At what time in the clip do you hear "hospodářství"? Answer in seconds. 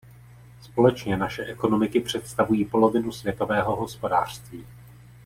3.75-4.65